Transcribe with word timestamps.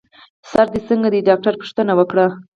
سر 0.51 0.67
دي 0.73 0.79
څنګه 0.89 1.07
دی؟ 1.13 1.19
ډاکټر 1.29 1.53
پوښتنه 1.61 1.91
وکړه. 1.95 2.25